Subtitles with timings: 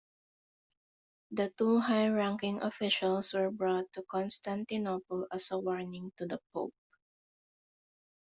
[1.29, 6.73] The two high-ranking officials were brought to Constantinople as a warning to the pope.